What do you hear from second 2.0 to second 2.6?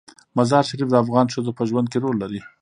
رول لري.